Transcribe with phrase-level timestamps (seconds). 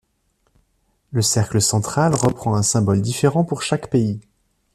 [1.11, 4.19] Le cercle central reprend un symbole différent pour chaque pays.